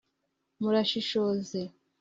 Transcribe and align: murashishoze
murashishoze 0.61 1.61